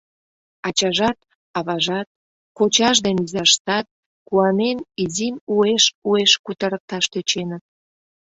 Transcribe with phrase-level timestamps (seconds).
[0.67, 1.17] Ачажат,
[1.57, 2.07] аважат,
[2.57, 3.85] кочаж ден изаштат,
[4.27, 7.63] куанен, изим уэш-уэш кутырыкташ тӧченыт.